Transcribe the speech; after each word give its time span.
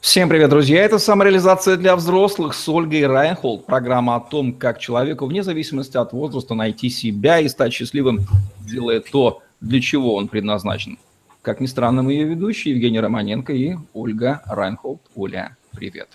Всем 0.00 0.28
привет, 0.28 0.48
друзья! 0.50 0.84
Это 0.84 1.00
«Самореализация 1.00 1.76
для 1.76 1.96
взрослых» 1.96 2.54
с 2.54 2.68
Ольгой 2.68 3.04
Райнхолд. 3.04 3.66
Программа 3.66 4.14
о 4.14 4.20
том, 4.20 4.52
как 4.52 4.78
человеку, 4.78 5.26
вне 5.26 5.42
зависимости 5.42 5.96
от 5.96 6.12
возраста, 6.12 6.54
найти 6.54 6.88
себя 6.88 7.40
и 7.40 7.48
стать 7.48 7.72
счастливым, 7.72 8.20
делая 8.60 9.00
то, 9.00 9.42
для 9.60 9.80
чего 9.80 10.14
он 10.14 10.28
предназначен. 10.28 10.98
Как 11.42 11.60
ни 11.60 11.66
странно, 11.66 12.04
мы 12.04 12.12
ее 12.12 12.26
ведущие 12.26 12.74
Евгений 12.74 13.00
Романенко 13.00 13.52
и 13.52 13.74
Ольга 13.92 14.40
Райнхолд. 14.46 15.00
Оля, 15.16 15.56
привет! 15.72 16.08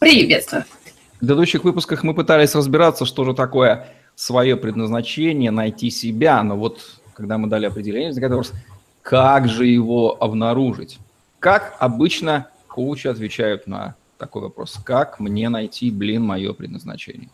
Приветствую! 0.00 0.64
В 1.14 1.18
предыдущих 1.20 1.62
выпусках 1.62 2.02
мы 2.02 2.14
пытались 2.14 2.56
разбираться, 2.56 3.04
что 3.06 3.24
же 3.24 3.34
такое 3.34 3.86
свое 4.16 4.56
предназначение, 4.56 5.52
найти 5.52 5.90
себя, 5.90 6.42
но 6.42 6.56
вот 6.56 6.80
когда 7.14 7.38
мы 7.38 7.46
дали 7.46 7.66
определение, 7.66 8.08
возникает 8.08 8.32
вопрос, 8.32 8.52
как 9.02 9.48
же 9.48 9.64
его 9.64 10.20
обнаружить? 10.20 10.98
Как 11.38 11.76
обычно 11.78 12.48
коучи 12.78 13.08
отвечают 13.08 13.66
на 13.66 13.96
такой 14.18 14.42
вопрос. 14.42 14.78
Как 14.84 15.18
мне 15.18 15.48
найти, 15.48 15.90
блин, 15.90 16.22
мое 16.22 16.52
предназначение? 16.52 17.28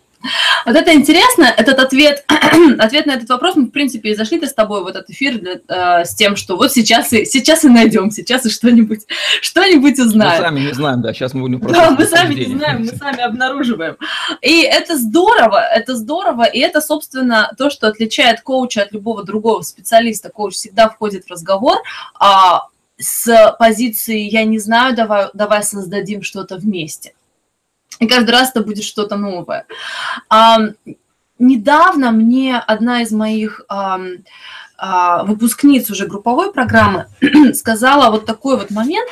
Вот 0.64 0.74
это 0.74 0.94
интересно, 0.94 1.44
этот 1.44 1.78
ответ, 1.80 2.24
ответ 2.78 3.04
на 3.04 3.12
этот 3.12 3.28
вопрос, 3.28 3.56
мы, 3.56 3.66
в 3.66 3.70
принципе, 3.70 4.12
и 4.12 4.14
зашли 4.14 4.42
с 4.42 4.54
тобой 4.54 4.82
в 4.82 4.86
этот 4.86 5.10
эфир 5.10 5.38
для, 5.38 5.60
э, 5.68 6.06
с 6.06 6.14
тем, 6.14 6.36
что 6.36 6.56
вот 6.56 6.72
сейчас 6.72 7.12
и, 7.12 7.26
сейчас 7.26 7.62
и 7.64 7.68
найдем, 7.68 8.10
сейчас 8.10 8.46
и 8.46 8.48
что-нибудь, 8.48 9.00
что-нибудь 9.42 9.98
узнаем. 9.98 10.32
Мы 10.32 10.46
сами 10.46 10.60
не 10.60 10.72
знаем, 10.72 11.02
да, 11.02 11.12
сейчас 11.12 11.34
мы 11.34 11.42
будем 11.42 11.60
просто... 11.60 11.78
Да, 11.78 11.90
мы 11.90 12.06
сами 12.06 12.34
не 12.36 12.56
знаем, 12.56 12.80
мы 12.86 12.96
сами 12.96 13.20
обнаруживаем. 13.20 13.98
И 14.40 14.62
это 14.62 14.96
здорово, 14.96 15.60
это 15.60 15.94
здорово, 15.94 16.44
и 16.44 16.58
это, 16.58 16.80
собственно, 16.80 17.52
то, 17.58 17.68
что 17.68 17.86
отличает 17.86 18.40
коуча 18.40 18.80
от 18.80 18.92
любого 18.92 19.24
другого 19.24 19.60
специалиста. 19.60 20.30
Коуч 20.30 20.54
всегда 20.54 20.88
входит 20.88 21.26
в 21.26 21.30
разговор, 21.30 21.76
а 22.18 22.68
с 22.98 23.56
позиции 23.58 24.20
«я 24.20 24.44
не 24.44 24.58
знаю, 24.58 24.94
давай, 24.94 25.28
давай 25.34 25.62
создадим 25.62 26.22
что-то 26.22 26.56
вместе». 26.56 27.14
И 28.00 28.06
каждый 28.06 28.30
раз 28.30 28.50
это 28.50 28.60
будет 28.60 28.84
что-то 28.84 29.16
новое. 29.16 29.66
А, 30.28 30.58
недавно 31.38 32.10
мне 32.10 32.56
одна 32.56 33.02
из 33.02 33.12
моих 33.12 33.62
а, 33.68 34.00
а, 34.76 35.24
выпускниц 35.24 35.90
уже 35.90 36.06
групповой 36.06 36.52
программы 36.52 37.06
сказала 37.54 38.10
вот 38.10 38.26
такой 38.26 38.56
вот 38.56 38.70
момент. 38.70 39.08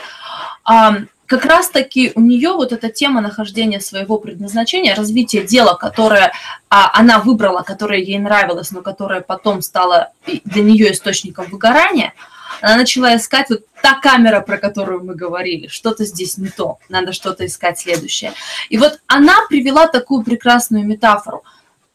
А, 0.65 0.97
как 1.27 1.45
раз-таки 1.47 2.13
у 2.15 2.21
нее 2.21 2.51
вот 2.51 2.73
эта 2.73 2.91
тема 2.91 3.21
нахождения 3.21 3.81
своего 3.81 4.19
предназначения, 4.19 4.95
развития 4.95 5.45
дела, 5.45 5.75
которое 5.75 6.33
а, 6.69 6.91
она 6.99 7.21
выбрала, 7.21 7.63
которое 7.63 8.01
ей 8.01 8.19
нравилось, 8.19 8.71
но 8.73 8.83
которое 8.83 9.21
потом 9.21 9.63
стало 9.63 10.13
для 10.45 10.63
нее 10.63 10.93
источником 10.93 11.47
выгорания– 11.51 12.15
она 12.63 12.77
начала 12.77 13.17
искать 13.17 13.51
вот 13.51 13.63
та 13.83 13.95
камера, 14.01 14.41
про 14.41 14.57
которую 14.57 15.05
мы 15.05 15.15
говорили, 15.15 15.67
что-то 15.67 16.05
здесь 16.05 16.39
не 16.39 16.49
то, 16.49 16.79
надо 16.89 17.13
что-то 17.13 17.45
искать 17.45 17.79
следующее. 17.79 18.33
И 18.71 18.79
вот 18.79 19.01
она 19.07 19.35
привела 19.49 19.89
такую 19.89 20.23
прекрасную 20.23 20.87
метафору. 20.87 21.43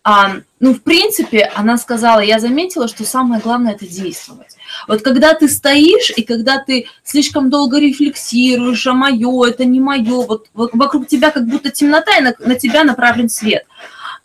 А, 0.03 0.35
ну, 0.59 0.73
в 0.73 0.81
принципе, 0.83 1.51
она 1.55 1.77
сказала, 1.77 2.21
я 2.21 2.39
заметила, 2.39 2.87
что 2.87 3.03
самое 3.03 3.41
главное– 3.41 3.73
это 3.75 3.85
действовать. 3.85 4.55
Вот 4.87 5.01
когда 5.01 5.33
ты 5.33 5.49
стоишь, 5.49 6.11
и 6.15 6.23
когда 6.23 6.59
ты 6.59 6.87
слишком 7.03 7.49
долго 7.49 7.79
рефлексируешь, 7.79 8.87
а 8.87 8.93
мое, 8.93 9.49
это 9.49 9.65
не 9.65 9.81
мое, 9.81 10.25
вот 10.25 10.47
вокруг 10.53 11.07
тебя 11.07 11.31
как 11.31 11.45
будто 11.45 11.71
темнота, 11.71 12.17
и 12.17 12.21
на, 12.21 12.33
на 12.39 12.55
тебя 12.55 12.83
направлен 12.83 13.29
свет– 13.29 13.65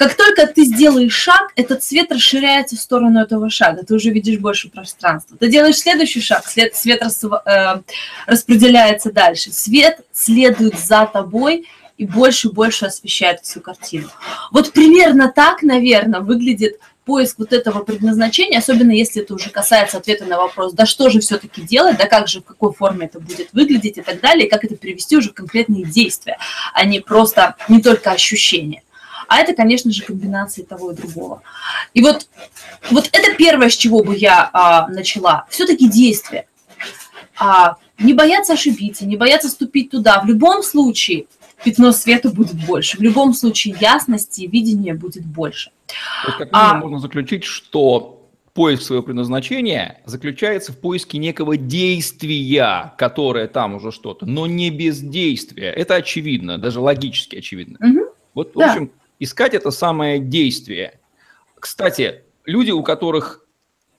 как 0.03 0.17
только 0.17 0.49
ты 0.49 0.65
сделаешь 0.65 1.15
шаг, 1.15 1.53
этот 1.55 1.85
свет 1.85 2.11
расширяется 2.11 2.75
в 2.75 2.81
сторону 2.81 3.21
этого 3.21 3.49
шага, 3.51 3.85
ты 3.85 3.95
уже 3.95 4.11
видишь 4.11 4.39
больше 4.39 4.69
пространства. 4.69 5.37
Ты 5.39 5.49
делаешь 5.49 5.79
следующий 5.79 6.21
шаг, 6.21 6.45
свет, 6.49 6.75
э, 6.85 7.81
распределяется 8.27 9.13
дальше. 9.13 9.53
Свет 9.53 10.01
следует 10.13 10.77
за 10.77 11.07
тобой 11.07 11.69
и 11.99 12.05
больше 12.05 12.49
и 12.49 12.51
больше 12.51 12.87
освещает 12.87 13.43
всю 13.43 13.61
картину. 13.61 14.09
Вот 14.51 14.73
примерно 14.73 15.31
так, 15.31 15.63
наверное, 15.63 16.19
выглядит 16.19 16.81
поиск 17.05 17.39
вот 17.39 17.53
этого 17.53 17.85
предназначения, 17.85 18.59
особенно 18.59 18.91
если 18.91 19.23
это 19.23 19.35
уже 19.35 19.51
касается 19.51 19.99
ответа 19.99 20.25
на 20.25 20.37
вопрос, 20.37 20.73
да 20.73 20.85
что 20.85 21.11
же 21.11 21.21
все-таки 21.21 21.63
делать, 21.63 21.97
да 21.97 22.07
как 22.07 22.27
же, 22.27 22.41
в 22.41 22.45
какой 22.45 22.73
форме 22.73 23.07
это 23.07 23.21
будет 23.21 23.53
выглядеть 23.53 23.99
и 23.99 24.03
так 24.03 24.21
далее, 24.21 24.47
и 24.47 24.51
как 24.51 24.65
это 24.65 24.75
привести 24.75 25.17
уже 25.17 25.31
в 25.31 25.35
конкретные 25.35 25.85
действия, 25.85 26.39
а 26.75 26.85
не 26.85 26.99
просто, 26.99 27.55
не 27.69 27.81
только 27.81 28.11
ощущения. 28.11 28.83
А 29.33 29.39
это, 29.39 29.55
конечно 29.55 29.91
же, 29.91 30.03
комбинация 30.03 30.63
того 30.63 30.93
и 30.93 30.95
другого. 30.95 31.41
И 31.95 32.03
вот, 32.03 32.29
вот 32.91 33.09
это 33.13 33.35
первое, 33.35 33.71
с 33.71 33.77
чего 33.77 34.05
бы 34.05 34.15
я 34.15 34.51
а, 34.53 34.89
начала. 34.89 35.47
Все-таки 35.49 35.89
действие. 35.89 36.47
А, 37.41 37.77
не 37.99 38.13
бояться 38.13 38.53
ошибиться, 38.53 39.07
не 39.07 39.17
бояться 39.17 39.49
ступить 39.49 39.91
туда. 39.91 40.21
В 40.21 40.27
любом 40.27 40.63
случае 40.63 41.25
пятно 41.65 41.93
света 41.93 42.29
будет 42.29 42.63
больше. 42.67 42.99
В 42.99 43.01
любом 43.01 43.33
случае 43.33 43.75
ясности 43.81 44.43
и 44.43 44.47
видения 44.47 44.93
будет 44.93 45.25
больше. 45.25 45.71
То 45.87 46.29
есть, 46.29 46.39
как 46.39 46.49
а, 46.53 46.75
можно 46.75 46.99
заключить, 46.99 47.45
что 47.45 48.29
поиск 48.53 48.83
своего 48.83 49.03
предназначения 49.03 50.03
заключается 50.05 50.73
в 50.73 50.79
поиске 50.79 51.17
некого 51.17 51.57
действия, 51.57 52.93
которое 52.99 53.49
там 53.49 53.77
уже 53.77 53.93
что-то, 53.93 54.27
но 54.27 54.47
не 54.47 54.69
бездействия. 54.69 55.71
Это 55.71 55.95
очевидно, 55.95 56.59
даже 56.59 56.81
логически 56.81 57.37
очевидно. 57.37 57.79
Угу. 57.81 58.07
Вот, 58.35 58.55
в 58.55 58.59
да. 58.59 58.73
общем, 58.73 58.91
искать 59.23 59.55
это 59.55 59.71
самое 59.71 60.19
действие. 60.19 61.01
Кстати, 61.59 62.25
люди, 62.45 62.73
у 62.73 62.83
которых 62.83 63.47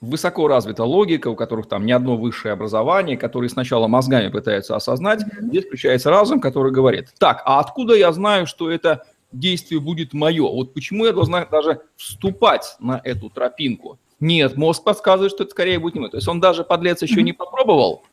высоко 0.01 0.49
развита 0.49 0.83
логика, 0.83 1.29
у 1.29 1.35
которых 1.35 1.69
там 1.69 1.85
не 1.85 1.93
одно 1.93 2.17
высшее 2.17 2.51
образование, 2.51 3.17
которые 3.17 3.49
сначала 3.49 3.87
мозгами 3.87 4.27
пытаются 4.27 4.75
осознать, 4.75 5.21
здесь 5.39 5.65
включается 5.65 6.09
разум, 6.09 6.41
который 6.41 6.73
говорит, 6.73 7.13
так, 7.19 7.41
а 7.45 7.61
откуда 7.61 7.95
я 7.95 8.11
знаю, 8.11 8.47
что 8.47 8.69
это 8.69 9.05
действие 9.31 9.79
будет 9.79 10.13
мое? 10.13 10.43
Вот 10.43 10.73
почему 10.73 11.05
я 11.05 11.13
должна 11.13 11.45
даже 11.45 11.81
вступать 11.95 12.75
на 12.79 12.99
эту 13.01 13.29
тропинку? 13.29 13.97
Нет, 14.19 14.57
мозг 14.57 14.83
подсказывает, 14.83 15.31
что 15.31 15.43
это 15.43 15.51
скорее 15.51 15.79
будет 15.79 15.95
не 15.95 16.01
мое. 16.01 16.11
То 16.11 16.17
есть 16.17 16.27
он 16.27 16.41
даже, 16.41 16.65
подлец, 16.65 17.01
еще 17.01 17.23
не 17.23 17.31
попробовал 17.31 18.03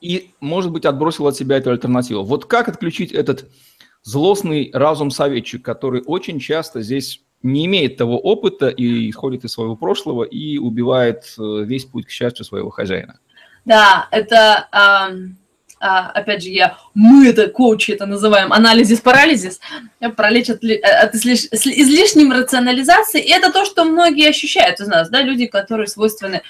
и, 0.00 0.30
может 0.40 0.70
быть, 0.70 0.84
отбросил 0.84 1.26
от 1.26 1.36
себя 1.36 1.58
эту 1.58 1.70
альтернативу. 1.70 2.22
Вот 2.22 2.46
как 2.46 2.68
отключить 2.68 3.12
этот 3.12 3.50
злостный 4.02 4.70
разум-советчик, 4.72 5.64
который 5.64 6.02
очень 6.04 6.38
часто 6.38 6.82
здесь 6.82 7.22
не 7.42 7.66
имеет 7.66 7.96
того 7.96 8.18
опыта 8.18 8.68
и 8.68 9.08
исходит 9.08 9.44
из 9.44 9.52
своего 9.52 9.76
прошлого 9.76 10.24
и 10.24 10.58
убивает 10.58 11.34
э, 11.38 11.64
весь 11.64 11.86
путь 11.86 12.06
к 12.06 12.10
счастью 12.10 12.44
своего 12.44 12.70
хозяина. 12.70 13.18
Да, 13.64 14.08
это 14.10 14.68
а, 14.72 15.10
опять 15.80 16.42
же, 16.42 16.50
я, 16.50 16.76
мы 16.94 17.28
это, 17.28 17.48
коучи 17.48 17.92
это 17.92 18.04
называем, 18.04 18.52
анализис-парализис, 18.52 19.60
пролечь 20.14 20.50
от, 20.50 20.62
от 20.62 21.14
излиш, 21.14 21.46
излишней 21.50 22.30
рационализации, 22.30 23.22
и 23.22 23.30
это 23.30 23.50
то, 23.50 23.64
что 23.64 23.84
многие 23.84 24.28
ощущают 24.28 24.80
из 24.80 24.88
нас, 24.88 25.08
да, 25.08 25.22
люди, 25.22 25.46
которые 25.46 25.86
свойственны, 25.86 26.42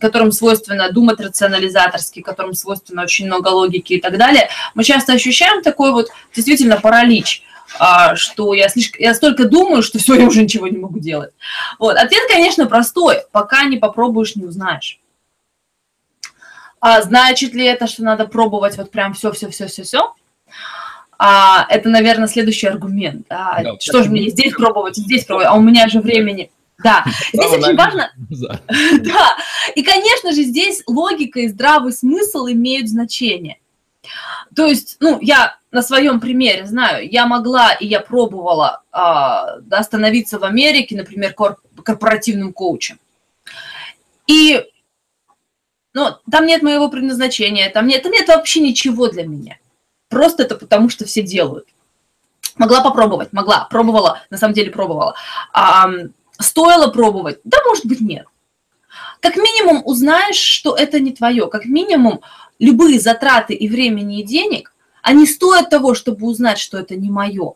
которым 0.00 0.32
свойственно 0.32 0.90
думать 0.90 1.20
рационализаторски, 1.20 2.22
которым 2.22 2.54
свойственно 2.54 3.02
очень 3.02 3.26
много 3.26 3.48
логики 3.48 3.94
и 3.94 4.00
так 4.00 4.16
далее, 4.16 4.48
мы 4.74 4.82
часто 4.82 5.12
ощущаем 5.12 5.62
такой 5.62 5.92
вот 5.92 6.08
действительно 6.34 6.80
паралич, 6.80 7.42
а, 7.78 8.16
что 8.16 8.54
я 8.54 8.68
слишком, 8.68 9.00
я 9.00 9.14
столько 9.14 9.44
думаю, 9.44 9.82
что 9.82 9.98
все, 9.98 10.14
я 10.14 10.26
уже 10.26 10.42
ничего 10.42 10.68
не 10.68 10.78
могу 10.78 10.98
делать. 10.98 11.32
Вот. 11.78 11.96
Ответ, 11.96 12.22
конечно, 12.28 12.66
простой. 12.66 13.22
Пока 13.30 13.64
не 13.64 13.78
попробуешь, 13.78 14.36
не 14.36 14.44
узнаешь. 14.44 15.01
А 16.82 17.00
значит 17.00 17.54
ли 17.54 17.64
это, 17.64 17.86
что 17.86 18.02
надо 18.02 18.26
пробовать 18.26 18.76
вот 18.76 18.90
прям 18.90 19.14
все-все-все-все-все? 19.14 20.14
А, 21.16 21.64
это, 21.70 21.88
наверное, 21.88 22.26
следующий 22.26 22.66
аргумент. 22.66 23.24
Да? 23.30 23.60
Да, 23.62 23.76
что 23.78 24.02
же 24.02 24.10
мне 24.10 24.28
здесь 24.30 24.52
пробовать, 24.52 24.96
здесь 24.96 25.24
пробовать, 25.24 25.48
а 25.48 25.54
у 25.54 25.60
меня 25.60 25.88
же 25.88 26.00
времени. 26.00 26.50
Да, 26.82 27.04
здесь 27.32 27.52
очень 27.52 27.76
важно. 27.76 28.12
Да, 29.00 29.36
и, 29.76 29.82
конечно 29.84 30.32
же, 30.32 30.42
здесь 30.42 30.82
логика 30.88 31.38
и 31.38 31.48
здравый 31.48 31.92
смысл 31.92 32.48
имеют 32.48 32.88
значение. 32.88 33.60
То 34.56 34.66
есть, 34.66 34.96
ну, 34.98 35.20
я 35.20 35.56
на 35.70 35.82
своем 35.82 36.18
примере 36.18 36.66
знаю, 36.66 37.08
я 37.08 37.26
могла 37.26 37.74
и 37.74 37.86
я 37.86 38.00
пробовала 38.00 38.82
э, 38.92 38.96
да, 38.96 39.82
становиться 39.84 40.40
в 40.40 40.44
Америке, 40.44 40.96
например, 40.96 41.32
корпоративным 41.84 42.52
коучем. 42.52 42.98
И 44.26 44.64
но 45.94 46.20
там 46.30 46.46
нет 46.46 46.62
моего 46.62 46.88
предназначения, 46.88 47.70
там 47.70 47.86
нет, 47.86 48.02
там 48.02 48.12
нет 48.12 48.28
вообще 48.28 48.60
ничего 48.60 49.08
для 49.08 49.26
меня. 49.26 49.58
Просто 50.08 50.42
это 50.44 50.56
потому, 50.56 50.88
что 50.88 51.04
все 51.04 51.22
делают. 51.22 51.66
Могла 52.56 52.82
попробовать, 52.82 53.32
могла, 53.32 53.66
пробовала, 53.70 54.20
на 54.30 54.38
самом 54.38 54.54
деле 54.54 54.70
пробовала. 54.70 55.14
А, 55.52 55.88
стоило 56.38 56.88
пробовать? 56.88 57.40
Да, 57.44 57.58
может 57.66 57.86
быть, 57.86 58.00
нет. 58.00 58.26
Как 59.20 59.36
минимум 59.36 59.82
узнаешь, 59.84 60.36
что 60.36 60.74
это 60.74 61.00
не 61.00 61.12
твое. 61.12 61.48
Как 61.48 61.64
минимум 61.64 62.20
любые 62.58 63.00
затраты 63.00 63.54
и 63.54 63.68
времени, 63.68 64.20
и 64.20 64.24
денег, 64.24 64.74
они 65.02 65.26
стоят 65.26 65.70
того, 65.70 65.94
чтобы 65.94 66.26
узнать, 66.26 66.58
что 66.58 66.78
это 66.78 66.96
не 66.96 67.10
мое. 67.10 67.54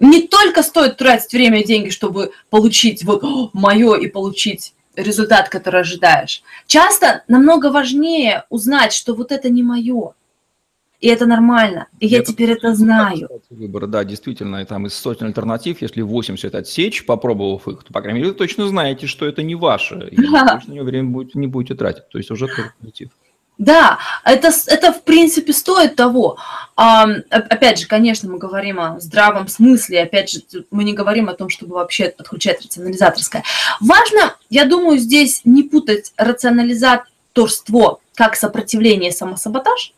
Не 0.00 0.26
только 0.26 0.62
стоит 0.62 0.96
тратить 0.96 1.32
время 1.32 1.60
и 1.60 1.64
деньги, 1.64 1.90
чтобы 1.90 2.32
получить 2.50 3.04
вот 3.04 3.52
мое 3.52 3.94
и 3.96 4.08
получить 4.08 4.73
результат, 4.96 5.48
который 5.48 5.80
ожидаешь. 5.80 6.42
Часто 6.66 7.24
намного 7.28 7.70
важнее 7.70 8.44
узнать, 8.50 8.92
что 8.92 9.14
вот 9.14 9.32
это 9.32 9.50
не 9.50 9.62
мое. 9.62 10.14
И 11.00 11.08
это 11.08 11.26
нормально. 11.26 11.88
И 12.00 12.06
это, 12.06 12.14
я 12.14 12.22
теперь 12.22 12.50
это 12.52 12.74
знаю. 12.74 13.28
Выбор, 13.50 13.86
да, 13.86 14.04
действительно, 14.04 14.62
и 14.62 14.64
там 14.64 14.86
из 14.86 14.94
сотен 14.94 15.26
альтернатив, 15.26 15.82
если 15.82 16.00
80 16.00 16.54
отсечь, 16.54 17.04
попробовав 17.04 17.68
их, 17.68 17.84
то, 17.84 17.92
по 17.92 18.00
крайней 18.00 18.20
мере, 18.20 18.30
вы 18.32 18.38
точно 18.38 18.66
знаете, 18.68 19.06
что 19.06 19.26
это 19.26 19.42
не 19.42 19.54
ваше. 19.54 20.08
И 20.10 20.16
да. 20.32 20.60
время 20.66 21.10
будет, 21.10 21.34
не 21.34 21.46
будете 21.46 21.74
тратить. 21.74 22.08
То 22.08 22.18
есть 22.18 22.30
уже 22.30 22.46
альтернатив. 22.46 23.10
Да, 23.56 23.98
это, 24.24 24.50
это 24.66 24.92
в 24.92 25.02
принципе 25.04 25.52
стоит 25.52 25.94
того. 25.94 26.38
А, 26.74 27.04
опять 27.30 27.78
же, 27.78 27.86
конечно, 27.86 28.28
мы 28.28 28.38
говорим 28.38 28.80
о 28.80 28.98
здравом 28.98 29.46
смысле, 29.46 30.02
опять 30.02 30.30
же, 30.30 30.40
мы 30.72 30.82
не 30.82 30.92
говорим 30.92 31.28
о 31.28 31.34
том, 31.34 31.48
чтобы 31.48 31.76
вообще 31.76 32.08
подключать 32.08 32.64
рационализаторское. 32.64 33.44
Важно, 33.80 34.34
я 34.50 34.64
думаю, 34.64 34.98
здесь 34.98 35.42
не 35.44 35.62
путать 35.62 36.12
рационализаторство 36.16 38.00
как 38.16 38.34
сопротивление 38.34 39.12
самосаботаж, 39.12 39.94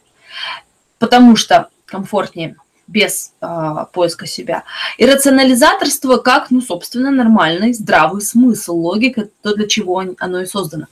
потому 0.98 1.34
что 1.36 1.70
комфортнее 1.86 2.56
без 2.86 3.32
а, 3.40 3.86
поиска 3.86 4.26
себя. 4.26 4.64
И 4.98 5.06
рационализаторство 5.06 6.18
как, 6.18 6.50
ну, 6.50 6.60
собственно, 6.60 7.10
нормальный, 7.10 7.72
здравый 7.72 8.22
смысл, 8.22 8.76
логика, 8.76 9.28
то, 9.42 9.54
для 9.54 9.66
чего 9.66 10.04
оно 10.18 10.40
и 10.40 10.46
создано. 10.46 10.86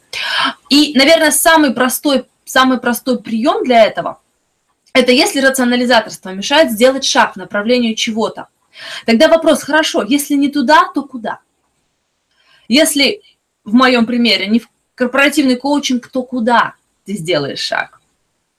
И, 0.71 0.93
наверное, 0.97 1.31
самый 1.31 1.73
простой 1.73 2.25
самый 2.55 2.79
простой 2.79 3.21
прием 3.21 3.65
для 3.65 3.85
этого– 3.85 4.21
это 4.95 5.11
если 5.11 5.41
рационализаторство 5.41 6.31
мешает 6.31 6.71
сделать 6.71 7.05
шаг 7.05 7.33
в 7.33 7.37
направлении 7.37 7.95
чего-то. 7.95 8.47
Тогда 9.07 9.27
вопрос, 9.27 9.65
хорошо, 9.65 10.05
если 10.05 10.35
не 10.35 10.49
туда, 10.49 10.89
то 10.95 11.03
куда? 11.03 11.41
Если 12.69 13.23
в 13.65 13.75
моем 13.75 14.07
примере 14.07 14.47
не 14.47 14.61
в 14.61 14.69
корпоративный 14.95 15.57
коучинг, 15.57 16.07
то 16.07 16.23
куда 16.23 16.75
ты 17.05 17.15
сделаешь 17.15 17.59
шаг? 17.59 18.01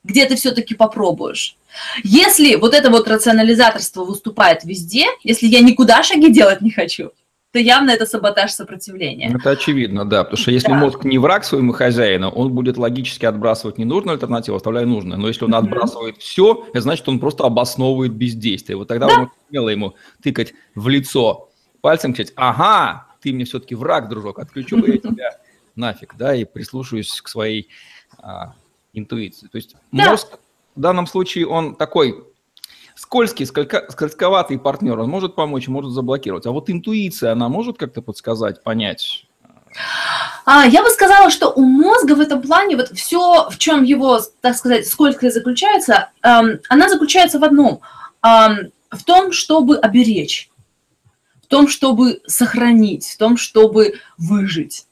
Где 0.03 0.25
ты 0.25 0.35
все-таки 0.35 0.75
попробуешь? 0.75 1.55
Если 2.03 2.55
вот 2.55 2.73
это 2.73 2.89
вот 2.89 3.07
рационализаторство 3.07 4.03
выступает 4.03 4.65
везде, 4.65 5.05
если 5.23 5.47
я 5.47 5.61
никуда 5.61 6.03
шаги 6.03 6.29
делать 6.29 6.59
не 6.59 6.71
хочу– 6.71 7.11
то 7.55 7.59
явно 7.59 7.91
это 7.91 8.05
саботаж 8.05 8.51
сопротивления. 8.51 9.33
Это 9.33 9.51
очевидно, 9.51 10.03
да, 10.03 10.25
потому 10.25 10.37
что 10.37 10.51
если 10.51 10.67
да. 10.67 10.75
мозг 10.75 11.05
не 11.05 11.17
враг 11.17 11.45
своему 11.45 11.71
хозяину, 11.71 12.27
он 12.27 12.51
будет 12.51 12.75
логически 12.75 13.25
отбрасывать 13.25 13.77
ненужную 13.77 14.15
альтернативу, 14.15 14.57
оставляя 14.57 14.85
нужную. 14.85 15.17
Но 15.17 15.29
если 15.29 15.45
он 15.45 15.55
отбрасывает 15.55 16.17
все, 16.17 16.65
это 16.73 16.81
значит, 16.81 17.07
он 17.07 17.17
просто 17.17 17.45
обосновывает 17.45 18.11
бездействие. 18.11 18.75
Вот 18.75 18.89
тогда 18.89 19.07
да. 19.07 19.21
он 19.21 19.29
смело 19.47 19.69
ему 19.69 19.95
тыкать 20.21 20.53
в 20.75 20.89
лицо 20.89 21.49
пальцем, 21.79 22.13
сказать, 22.13 22.33
ага, 22.35 23.07
ты 23.21 23.31
мне 23.31 23.45
все-таки 23.45 23.73
враг, 23.73 24.09
дружок, 24.09 24.39
отключу 24.39 24.85
я 24.85 24.97
тебя 24.97 25.31
нафиг, 25.77 26.15
да, 26.17 26.35
и 26.35 26.43
прислушаюсь 26.43 27.21
к 27.21 27.29
своей 27.29 27.69
а, 28.17 28.53
интуиции. 28.91 29.47
То 29.47 29.55
есть 29.55 29.77
да. 29.93 30.09
мозг 30.09 30.39
в 30.75 30.81
данном 30.81 31.07
случае, 31.07 31.47
он 31.47 31.73
такой 31.77 32.21
скользкий, 32.95 33.45
сколька, 33.45 33.85
скользковатый 33.89 34.57
партнер, 34.57 34.99
он 34.99 35.09
может 35.09 35.35
помочь, 35.35 35.67
может 35.67 35.91
заблокировать. 35.91 36.45
А 36.45 36.51
вот 36.51 36.69
интуиция, 36.69 37.33
она 37.33 37.49
может 37.49 37.77
как-то 37.77 38.01
подсказать, 38.01 38.63
понять? 38.63 39.25
А, 40.45 40.65
я 40.65 40.83
бы 40.83 40.89
сказала, 40.89 41.29
что 41.29 41.49
у 41.49 41.61
мозга 41.61 42.13
в 42.13 42.21
этом 42.21 42.41
плане 42.41 42.77
вот 42.77 42.89
все, 42.89 43.49
в 43.49 43.57
чем 43.57 43.83
его, 43.83 44.19
так 44.41 44.55
сказать, 44.55 44.87
скользкое 44.87 45.31
заключается, 45.31 46.11
эм, 46.21 46.59
она 46.69 46.87
заключается 46.87 47.39
в 47.39 47.43
одном, 47.43 47.81
эм, 48.23 48.71
в 48.89 49.03
том, 49.03 49.31
чтобы 49.31 49.77
оберечь, 49.77 50.49
в 51.43 51.47
том, 51.47 51.67
чтобы 51.67 52.21
сохранить, 52.25 53.05
в 53.07 53.17
том, 53.17 53.37
чтобы 53.37 53.95
выжить 54.17 54.85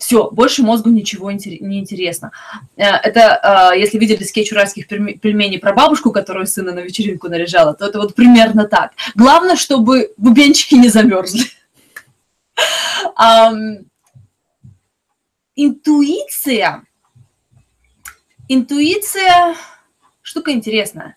все, 0.00 0.30
больше 0.30 0.62
мозгу 0.62 0.90
ничего 0.90 1.30
не 1.30 1.78
интересно. 1.78 2.32
Э, 2.76 2.96
это, 3.02 3.36
а, 3.36 3.74
если 3.74 3.98
видели 3.98 4.24
скетч 4.24 4.50
уральских 4.50 4.88
пельменей 4.88 5.60
про 5.60 5.72
бабушку, 5.72 6.10
которую 6.10 6.46
сына 6.46 6.72
на 6.72 6.80
вечеринку 6.80 7.28
наряжала, 7.28 7.72
то 7.74 7.86
это 7.86 8.00
вот 8.00 8.16
примерно 8.16 8.66
так. 8.66 8.92
Главное, 9.14 9.54
чтобы 9.54 10.12
бубенчики 10.16 10.74
не 10.74 10.88
замерзли. 10.88 11.44
Интуиция. 15.56 16.84
Интуиция 18.48 19.54
штука 20.22 20.50
интересная. 20.50 21.16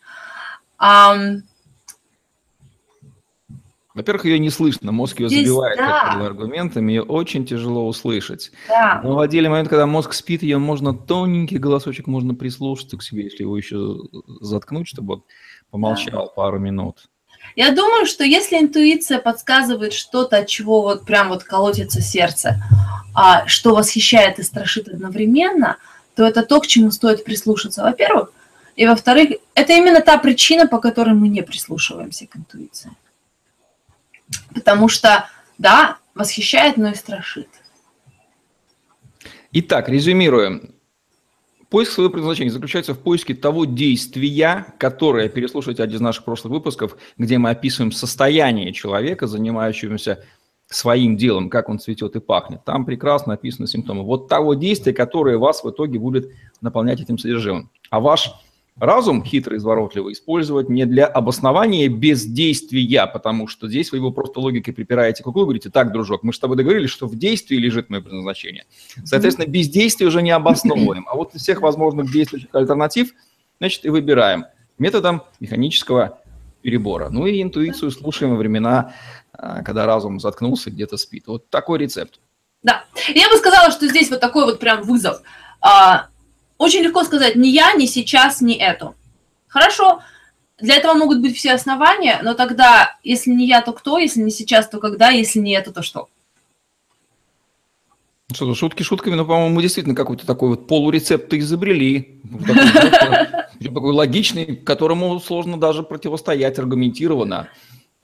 Во-первых, 3.97 4.25
ее 4.25 4.37
не 4.37 4.51
слышно, 4.51 4.91
мозг 4.91 5.19
ее 5.19 5.27
Здесь, 5.27 5.47
забивает 5.47 5.79
да. 5.79 6.11
аргументами, 6.23 6.91
ее 6.91 7.01
очень 7.01 7.47
тяжело 7.47 7.87
услышать. 7.87 8.51
Да. 8.67 9.01
Но 9.03 9.15
в 9.15 9.19
отдельный 9.19 9.49
момент, 9.49 9.69
когда 9.69 9.87
мозг 9.87 10.13
спит, 10.13 10.43
ее 10.43 10.59
можно 10.59 10.93
тоненький 10.93 11.57
голосочек, 11.57 12.05
можно 12.05 12.35
прислушаться 12.35 12.95
к 12.97 13.01
себе, 13.01 13.23
если 13.23 13.41
его 13.41 13.57
еще 13.57 13.97
заткнуть, 14.39 14.87
чтобы 14.87 15.15
он 15.15 15.23
помолчал 15.71 16.27
да. 16.27 16.31
пару 16.31 16.59
минут. 16.59 17.09
Я 17.55 17.71
думаю, 17.71 18.05
что 18.05 18.23
если 18.23 18.59
интуиция 18.59 19.17
подсказывает 19.17 19.93
что-то, 19.93 20.37
от 20.37 20.47
чего 20.47 20.83
вот 20.83 21.03
прям 21.03 21.29
вот 21.29 21.43
колотится 21.43 21.99
сердце, 21.99 22.61
а, 23.15 23.47
что 23.47 23.73
восхищает 23.73 24.37
и 24.37 24.43
страшит 24.43 24.89
одновременно, 24.89 25.77
то 26.15 26.23
это 26.23 26.43
то, 26.43 26.59
к 26.59 26.67
чему 26.67 26.91
стоит 26.91 27.23
прислушаться, 27.23 27.81
во-первых. 27.81 28.31
И 28.75 28.85
во-вторых, 28.85 29.39
это 29.55 29.73
именно 29.73 30.01
та 30.01 30.19
причина, 30.19 30.67
по 30.67 30.77
которой 30.77 31.15
мы 31.15 31.29
не 31.29 31.41
прислушиваемся 31.41 32.27
к 32.27 32.35
интуиции. 32.37 32.91
Потому 34.53 34.87
что, 34.89 35.27
да, 35.57 35.97
восхищает, 36.15 36.77
но 36.77 36.89
и 36.89 36.95
страшит. 36.95 37.47
Итак, 39.51 39.89
резюмируем. 39.89 40.73
Поиск 41.69 41.91
своего 41.91 42.11
предназначения 42.11 42.51
заключается 42.51 42.93
в 42.93 42.99
поиске 42.99 43.33
того 43.33 43.65
действия, 43.65 44.73
которое, 44.77 45.27
переслушайте 45.27 45.83
один 45.83 45.97
из 45.97 46.01
наших 46.01 46.23
прошлых 46.23 46.53
выпусков, 46.53 46.97
где 47.17 47.37
мы 47.37 47.49
описываем 47.49 47.91
состояние 47.91 48.71
человека, 48.71 49.27
занимающегося 49.27 50.23
своим 50.67 51.17
делом, 51.17 51.49
как 51.49 51.69
он 51.69 51.79
цветет 51.79 52.15
и 52.15 52.19
пахнет. 52.19 52.63
Там 52.65 52.85
прекрасно 52.85 53.33
описаны 53.33 53.67
симптомы. 53.67 54.03
Вот 54.03 54.27
того 54.27 54.53
действия, 54.53 54.93
которое 54.93 55.37
вас 55.37 55.63
в 55.63 55.69
итоге 55.69 55.99
будет 55.99 56.31
наполнять 56.61 57.01
этим 57.01 57.17
содержимым. 57.17 57.69
А 57.89 57.99
ваш 57.99 58.31
разум 58.79 59.23
хитрый, 59.23 59.57
изворотливый 59.57 60.13
использовать 60.13 60.69
не 60.69 60.85
для 60.85 61.05
обоснования 61.05 61.89
бездействия, 61.89 63.07
потому 63.07 63.47
что 63.47 63.67
здесь 63.67 63.91
вы 63.91 63.97
его 63.97 64.11
просто 64.11 64.39
логикой 64.39 64.73
припираете 64.73 65.23
к 65.23 65.27
углу, 65.27 65.43
говорите, 65.43 65.69
так, 65.69 65.91
дружок, 65.91 66.23
мы 66.23 66.33
с 66.33 66.39
тобой 66.39 66.57
договорились, 66.57 66.89
что 66.89 67.07
в 67.07 67.15
действии 67.17 67.55
лежит 67.55 67.89
мое 67.89 68.01
предназначение. 68.01 68.65
Соответственно, 69.03 69.47
бездействие 69.47 70.07
уже 70.07 70.21
не 70.21 70.31
обосновываем. 70.31 71.07
А 71.09 71.15
вот 71.15 71.33
из 71.35 71.41
всех 71.41 71.61
возможных 71.61 72.11
действующих 72.11 72.49
альтернатив, 72.53 73.13
значит, 73.59 73.85
и 73.85 73.89
выбираем 73.89 74.45
методом 74.77 75.23
механического 75.39 76.19
перебора. 76.61 77.09
Ну 77.09 77.25
и 77.25 77.41
интуицию 77.41 77.91
слушаем 77.91 78.31
во 78.31 78.37
времена, 78.37 78.93
а, 79.33 79.63
когда 79.63 79.85
разум 79.85 80.19
заткнулся, 80.19 80.69
где-то 80.69 80.97
спит. 80.97 81.27
Вот 81.27 81.49
такой 81.49 81.79
рецепт. 81.79 82.19
Да. 82.63 82.83
Я 83.13 83.29
бы 83.29 83.37
сказала, 83.37 83.71
что 83.71 83.87
здесь 83.87 84.09
вот 84.09 84.19
такой 84.19 84.45
вот 84.45 84.59
прям 84.59 84.83
вызов. 84.83 85.21
А, 85.61 86.07
очень 86.57 86.81
легко 86.81 87.03
сказать, 87.03 87.35
не 87.35 87.51
я, 87.51 87.73
не 87.73 87.87
сейчас, 87.87 88.41
не 88.41 88.55
эту. 88.55 88.95
Хорошо, 89.47 90.01
для 90.59 90.75
этого 90.75 90.93
могут 90.95 91.21
быть 91.21 91.37
все 91.37 91.53
основания, 91.53 92.19
но 92.23 92.33
тогда, 92.33 92.97
если 93.03 93.31
не 93.31 93.47
я, 93.47 93.61
то 93.61 93.73
кто, 93.73 93.97
если 93.97 94.21
не 94.21 94.31
сейчас, 94.31 94.67
то 94.67 94.79
когда, 94.79 95.09
если 95.09 95.39
не 95.39 95.53
это, 95.53 95.71
то 95.71 95.83
что? 95.83 96.09
Что, 98.33 98.53
шутки 98.55 98.83
шутками, 98.83 99.15
но, 99.15 99.25
по-моему, 99.25 99.61
действительно 99.61 99.95
какой-то 99.95 100.25
такой 100.25 100.49
вот 100.49 100.67
полурецепт 100.67 101.33
изобрели. 101.33 102.19
Такой, 102.45 103.73
такой 103.73 103.93
логичный, 103.93 104.57
которому 104.57 105.17
сложно 105.21 105.57
даже 105.57 105.83
противостоять 105.83 106.59
аргументированно. 106.59 107.47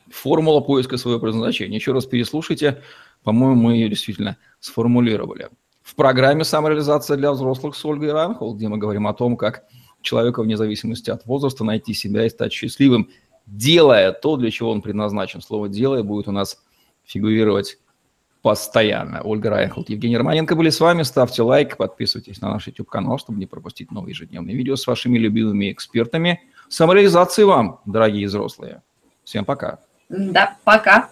Формула 0.10 0.62
поиска 0.62 0.96
своего 0.98 1.20
предназначения. 1.20 1.78
Еще 1.78 1.92
раз 1.92 2.06
переслушайте. 2.06 2.84
По-моему, 3.24 3.56
мы 3.56 3.74
ее 3.74 3.90
действительно 3.90 4.38
сформулировали 4.62 5.50
в 5.94 5.96
программе 5.96 6.44
«Самореализация 6.44 7.18
для 7.18 7.32
взрослых» 7.32 7.76
с 7.76 7.86
Ольгой 7.86 8.12
Ранхол, 8.12 8.56
где 8.56 8.68
мы 8.68 8.80
говорим 8.80 9.06
о 9.06 9.14
том, 9.14 9.38
как 9.38 9.64
человека 10.02 10.42
вне 10.42 10.58
зависимости 10.58 11.12
от 11.12 11.24
возраста 11.28 11.64
найти 11.64 11.94
себя 11.94 12.26
и 12.26 12.30
стать 12.30 12.52
счастливым, 12.52 13.12
делая 13.46 14.12
то, 14.12 14.36
для 14.36 14.50
чего 14.50 14.72
он 14.72 14.82
предназначен. 14.82 15.40
Слово 15.40 15.70
«делая» 15.70 16.02
будет 16.02 16.28
у 16.28 16.32
нас 16.32 16.58
фигурировать 17.06 17.78
постоянно. 18.42 19.22
Ольга 19.22 19.52
Райнхолд, 19.52 19.88
Евгений 19.92 20.18
Романенко 20.18 20.56
были 20.56 20.72
с 20.72 20.80
вами. 20.80 21.04
Ставьте 21.04 21.44
лайк, 21.44 21.78
подписывайтесь 21.78 22.42
на 22.42 22.50
наш 22.50 22.66
YouTube-канал, 22.66 23.20
чтобы 23.20 23.38
не 23.38 23.46
пропустить 23.46 23.92
новые 23.92 24.14
ежедневные 24.14 24.56
видео 24.56 24.76
с 24.76 24.88
вашими 24.88 25.20
любимыми 25.20 25.72
экспертами. 25.72 26.42
Самореализации 26.70 27.44
вам, 27.44 27.82
дорогие 27.86 28.26
взрослые. 28.26 28.82
Всем 29.24 29.46
пока. 29.46 29.78
Да, 30.10 30.58
пока. 30.64 31.12